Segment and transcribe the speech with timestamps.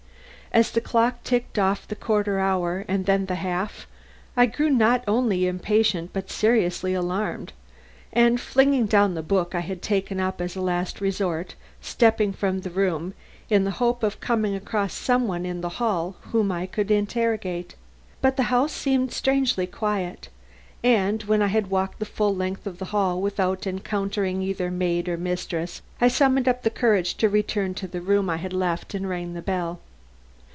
[0.53, 3.87] As the clock ticked off the quarter hour, and then the half,
[4.35, 7.53] I grew not only impatient but seriously alarmed,
[8.11, 12.59] and flinging down the book I had taken up as a last resort, stepped from
[12.59, 13.13] the room,
[13.49, 17.75] in the hope of coming across some one in the hall whom I could interrogate.
[18.19, 20.27] But the house seemed strangely quiet,
[20.83, 25.07] and when I had walked the full length of the hall without encountering either maid
[25.07, 29.07] or mistress, I summoned up courage to return to the room I had left and
[29.07, 29.79] ring the bell.